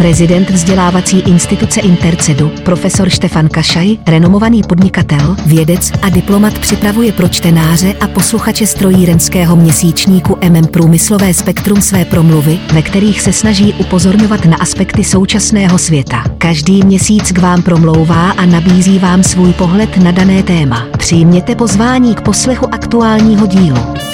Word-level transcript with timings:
Prezident 0.00 0.50
vzdělávací 0.50 1.20
instituce 1.20 1.80
Intercedu, 1.80 2.52
profesor 2.64 3.10
Štefan 3.10 3.48
Kašaj, 3.48 3.96
renomovaný 4.06 4.62
podnikatel, 4.62 5.36
vědec 5.46 5.92
a 6.02 6.08
diplomat 6.08 6.58
připravuje 6.58 7.12
pro 7.12 7.28
čtenáře 7.28 7.94
a 8.00 8.08
posluchače 8.08 8.66
strojírenského 8.66 9.56
měsíčníku 9.56 10.38
MM 10.48 10.66
Průmyslové 10.66 11.34
spektrum 11.34 11.80
své 11.80 12.04
promluvy, 12.04 12.58
ve 12.72 12.82
kterých 12.82 13.20
se 13.20 13.32
snaží 13.32 13.74
upozorňovat 13.78 14.44
na 14.44 14.56
aspekty 14.56 15.04
současného 15.04 15.78
světa. 15.78 16.24
Každý 16.38 16.82
měsíc 16.82 17.32
k 17.32 17.38
vám 17.38 17.62
promlouvá 17.62 18.30
a 18.30 18.46
nabízí 18.46 18.98
vám 18.98 19.22
svůj 19.22 19.52
pohled 19.52 19.96
na 19.96 20.10
dané 20.10 20.42
téma. 20.42 20.86
Přijměte 20.98 21.54
pozvání 21.54 22.14
k 22.14 22.20
poslechu 22.20 22.74
aktuálního 22.74 23.46
dílu. 23.46 24.09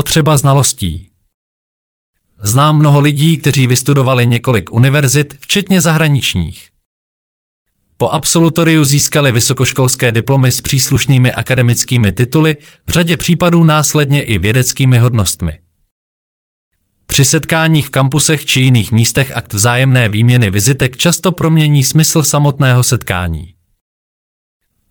Potřeba 0.00 0.36
znalostí. 0.36 1.10
Znám 2.42 2.78
mnoho 2.78 3.00
lidí, 3.00 3.36
kteří 3.36 3.66
vystudovali 3.66 4.26
několik 4.26 4.72
univerzit, 4.72 5.34
včetně 5.40 5.80
zahraničních. 5.80 6.68
Po 7.96 8.08
absolutoriu 8.08 8.84
získali 8.84 9.32
vysokoškolské 9.32 10.12
diplomy 10.12 10.52
s 10.52 10.60
příslušnými 10.60 11.32
akademickými 11.32 12.12
tituly, 12.12 12.56
v 12.86 12.90
řadě 12.90 13.16
případů 13.16 13.64
následně 13.64 14.22
i 14.22 14.38
vědeckými 14.38 14.98
hodnostmi. 14.98 15.58
Při 17.06 17.24
setkáních 17.24 17.86
v 17.86 17.90
kampusech 17.90 18.44
či 18.44 18.60
jiných 18.60 18.92
místech 18.92 19.36
akt 19.36 19.52
vzájemné 19.52 20.08
výměny 20.08 20.50
vizitek 20.50 20.96
často 20.96 21.32
promění 21.32 21.84
smysl 21.84 22.22
samotného 22.22 22.82
setkání. 22.82 23.54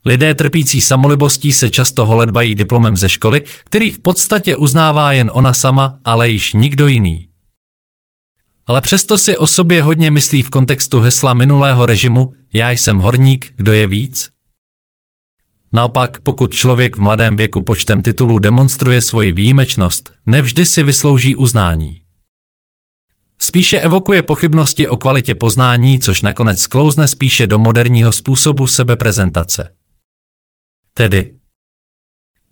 Lidé 0.06 0.36
trpící 0.36 0.82
samolibostí 0.82 1.54
se 1.54 1.70
často 1.70 2.06
holedbají 2.06 2.56
diplomem 2.56 2.98
ze 2.98 3.10
školy, 3.10 3.44
který 3.64 3.92
v 3.92 4.00
podstatě 4.00 4.56
uznává 4.56 5.14
jen 5.14 5.32
ona 5.34 5.54
sama, 5.54 6.00
ale 6.06 6.30
již 6.30 6.54
nikdo 6.54 6.88
jiný. 6.88 7.30
Ale 8.68 8.82
přesto 8.82 9.18
si 9.18 9.38
o 9.38 9.48
sobě 9.48 9.84
hodně 9.84 10.12
myslí 10.12 10.44
v 10.44 10.50
kontextu 10.50 11.00
hesla 11.00 11.34
minulého 11.34 11.86
režimu 11.86 12.34
Já 12.54 12.72
jsem 12.72 12.98
horník, 12.98 13.54
kdo 13.56 13.74
je 13.74 13.88
víc? 13.88 14.30
Naopak, 15.74 16.20
pokud 16.20 16.54
člověk 16.54 16.96
v 16.96 17.00
mladém 17.00 17.36
věku 17.36 17.62
počtem 17.62 18.02
titulů 18.02 18.40
demonstruje 18.40 19.02
svoji 19.02 19.32
výjimečnost, 19.32 20.12
nevždy 20.26 20.66
si 20.66 20.84
vyslouží 20.84 21.36
uznání. 21.36 22.02
Spíše 23.42 23.80
evokuje 23.80 24.24
pochybnosti 24.24 24.88
o 24.88 24.98
kvalitě 24.98 25.36
poznání, 25.36 26.00
což 26.00 26.22
nakonec 26.22 26.60
sklouzne 26.60 27.08
spíše 27.08 27.48
do 27.48 27.60
moderního 27.60 28.12
způsobu 28.12 28.68
sebeprezentace. 28.68 29.79
Tedy, 31.00 31.36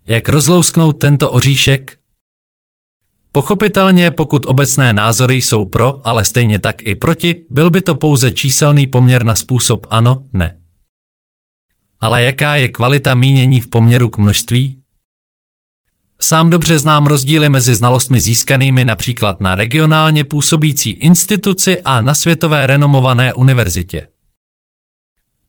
jak 0.05 0.29
rozlousknout 0.29 0.99
tento 0.99 1.31
oříšek? 1.31 1.99
Pochopitelně, 3.31 4.11
pokud 4.11 4.45
obecné 4.45 4.93
názory 4.93 5.35
jsou 5.35 5.65
pro, 5.65 6.07
ale 6.07 6.25
stejně 6.25 6.59
tak 6.59 6.75
i 6.83 6.95
proti, 6.95 7.45
byl 7.49 7.69
by 7.69 7.81
to 7.81 7.95
pouze 7.95 8.31
číselný 8.31 8.87
poměr 8.87 9.23
na 9.23 9.35
způsob 9.35 9.87
ano, 9.89 10.23
ne. 10.33 10.61
Ale 11.99 12.23
jaká 12.23 12.55
je 12.55 12.69
kvalita 12.69 13.15
mínění 13.15 13.61
v 13.61 13.69
poměru 13.69 14.09
k 14.09 14.17
množství? 14.17 14.81
Sám 16.21 16.49
dobře 16.49 16.79
znám 16.79 17.05
rozdíly 17.07 17.49
mezi 17.49 17.75
znalostmi 17.75 18.19
získanými 18.19 18.85
například 18.85 19.41
na 19.41 19.55
regionálně 19.55 20.23
působící 20.23 20.89
instituci 20.89 21.81
a 21.81 22.01
na 22.01 22.13
světové 22.13 22.67
renomované 22.67 23.33
univerzitě. 23.33 24.07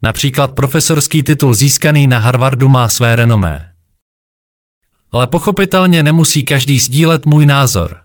Například 0.03 0.53
profesorský 0.55 1.23
titul 1.23 1.55
získaný 1.55 2.07
na 2.07 2.19
Harvardu 2.19 2.69
má 2.69 2.89
své 2.89 3.17
renomé. 3.17 3.73
Ale 5.13 5.27
pochopitelně 5.27 6.03
nemusí 6.03 6.45
každý 6.45 6.79
sdílet 6.79 7.27
můj 7.27 7.47
názor. 7.47 8.01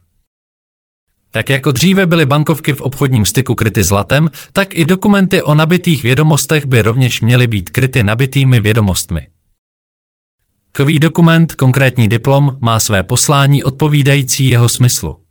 Tak 1.31 1.49
jako 1.49 1.71
dříve 1.71 2.05
byly 2.05 2.25
bankovky 2.25 2.73
v 2.73 2.81
obchodním 2.81 3.25
styku 3.25 3.55
kryty 3.55 3.83
zlatem, 3.83 4.29
tak 4.51 4.75
i 4.75 4.85
dokumenty 4.85 5.41
o 5.41 5.55
nabitých 5.55 6.03
vědomostech 6.03 6.65
by 6.65 6.81
rovněž 6.81 7.21
měly 7.21 7.47
být 7.47 7.69
kryty 7.69 8.03
nabitými 8.03 8.59
vědomostmi. 8.59 9.27
Takový 10.71 10.99
dokument, 10.99 11.55
konkrétní 11.55 12.09
diplom, 12.09 12.57
má 12.61 12.79
své 12.79 13.03
poslání 13.03 13.63
odpovídající 13.63 14.49
jeho 14.49 14.69
smyslu. 14.69 15.22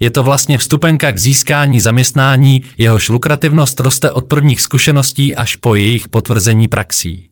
Je 0.00 0.10
to 0.10 0.22
vlastně 0.22 0.58
vstupenka 0.58 1.12
k 1.12 1.18
získání 1.18 1.80
zaměstnání, 1.80 2.64
jehož 2.78 3.08
lukrativnost 3.08 3.80
roste 3.80 4.10
od 4.10 4.24
prvních 4.26 4.60
zkušeností 4.60 5.36
až 5.36 5.56
po 5.56 5.74
jejich 5.74 6.08
potvrzení 6.08 6.68
praxí. 6.68 7.30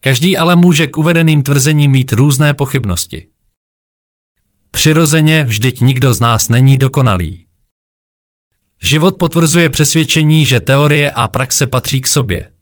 Každý 0.00 0.36
ale 0.36 0.56
může 0.56 0.86
k 0.86 0.98
uvedeným 0.98 1.42
tvrzením 1.42 1.90
mít 1.90 2.12
různé 2.12 2.54
pochybnosti. 2.54 3.28
Přirozeně 4.70 5.44
vždyť 5.44 5.80
nikdo 5.80 6.14
z 6.14 6.20
nás 6.20 6.48
není 6.48 6.78
dokonalý. 6.78 7.46
Život 8.82 9.16
potvrzuje 9.18 9.70
přesvědčení, 9.70 10.46
že 10.46 10.60
teorie 10.60 11.10
a 11.10 11.28
praxe 11.28 11.66
patří 11.66 12.00
k 12.00 12.06
sobě. 12.06 12.52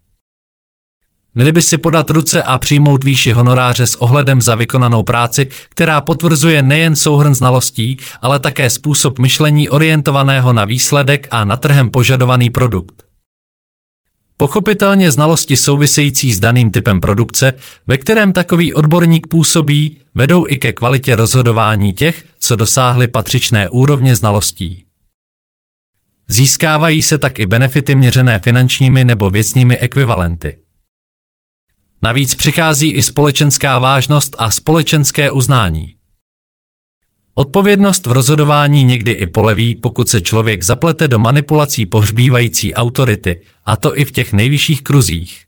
Měli 1.37 1.53
by 1.53 1.63
si 1.63 1.79
podat 1.79 2.11
ruce 2.11 2.43
a 2.43 2.59
přijmout 2.59 3.05
výši 3.05 3.33
honoráře 3.33 3.87
s 3.87 3.95
ohledem 3.95 4.43
za 4.43 4.55
vykonanou 4.55 5.03
práci, 5.03 5.49
která 5.69 6.01
potvrzuje 6.01 6.63
nejen 6.63 6.97
souhrn 6.97 7.35
znalostí, 7.35 7.97
ale 8.23 8.39
také 8.39 8.71
způsob 8.71 9.19
myšlení 9.19 9.69
orientovaného 9.69 10.53
na 10.53 10.65
výsledek 10.65 11.29
a 11.31 11.45
na 11.45 11.57
trhem 11.57 11.91
požadovaný 11.91 12.51
produkt. 12.51 13.03
Pochopitelně 14.37 15.11
znalosti 15.11 15.57
související 15.57 16.33
s 16.33 16.41
daným 16.41 16.71
typem 16.71 17.01
produkce, 17.01 17.53
ve 17.87 17.99
kterém 17.99 18.33
takový 18.33 18.75
odborník 18.75 19.27
působí, 19.27 19.99
vedou 20.15 20.47
i 20.49 20.57
ke 20.57 20.73
kvalitě 20.73 21.17
rozhodování 21.17 21.93
těch, 21.93 22.25
co 22.39 22.57
dosáhli 22.57 23.09
patřičné 23.09 23.69
úrovně 23.69 24.17
znalostí. 24.17 24.85
Získávají 26.29 27.03
se 27.03 27.19
tak 27.19 27.39
i 27.39 27.47
benefity 27.47 27.95
měřené 27.95 28.39
finančními 28.39 29.05
nebo 29.05 29.31
věcnými 29.31 29.79
ekvivalenty. 29.79 30.66
Navíc 32.07 32.35
přichází 32.35 32.93
i 32.93 33.03
společenská 33.03 33.79
vážnost 33.79 34.37
a 34.39 34.51
společenské 34.51 35.31
uznání. 35.31 35.95
Odpovědnost 37.35 38.07
v 38.07 38.13
rozhodování 38.13 38.85
někdy 38.85 39.13
i 39.13 39.27
poleví, 39.27 39.75
pokud 39.75 40.09
se 40.09 40.21
člověk 40.21 40.63
zaplete 40.63 41.09
do 41.09 41.19
manipulací 41.19 41.87
pohřbívající 41.87 42.75
autority, 42.75 43.41
a 43.65 43.77
to 43.77 43.99
i 43.99 44.05
v 44.05 44.13
těch 44.13 44.33
nejvyšších 44.33 44.83
kruzích. 44.83 45.45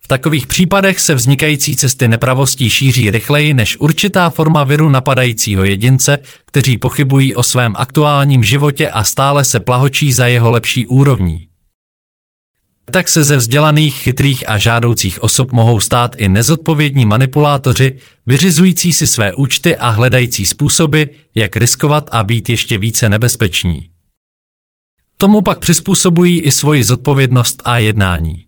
V 0.00 0.08
takových 0.08 0.46
případech 0.46 1.00
se 1.00 1.14
vznikající 1.14 1.76
cesty 1.76 2.08
nepravostí 2.08 2.70
šíří 2.70 3.10
rychleji 3.10 3.54
než 3.54 3.76
určitá 3.76 4.30
forma 4.30 4.64
viru 4.64 4.88
napadajícího 4.88 5.64
jedince, 5.64 6.18
kteří 6.44 6.78
pochybují 6.78 7.34
o 7.34 7.42
svém 7.42 7.74
aktuálním 7.76 8.44
životě 8.44 8.90
a 8.90 9.04
stále 9.04 9.44
se 9.44 9.60
plahočí 9.60 10.12
za 10.12 10.26
jeho 10.26 10.50
lepší 10.50 10.86
úrovní. 10.86 11.47
Tak 12.90 13.08
se 13.08 13.24
ze 13.24 13.36
vzdělaných, 13.36 13.94
chytrých 13.94 14.48
a 14.48 14.58
žádoucích 14.58 15.22
osob 15.22 15.52
mohou 15.52 15.80
stát 15.80 16.16
i 16.18 16.28
nezodpovědní 16.28 17.06
manipulátoři, 17.06 17.98
vyřizující 18.26 18.92
si 18.92 19.06
své 19.06 19.34
účty 19.34 19.76
a 19.76 19.88
hledající 19.88 20.46
způsoby, 20.46 21.02
jak 21.34 21.56
riskovat 21.56 22.08
a 22.12 22.24
být 22.24 22.48
ještě 22.48 22.78
více 22.78 23.08
nebezpeční. 23.08 23.90
Tomu 25.16 25.42
pak 25.42 25.58
přizpůsobují 25.58 26.40
i 26.40 26.52
svoji 26.52 26.84
zodpovědnost 26.84 27.62
a 27.64 27.78
jednání. 27.78 28.47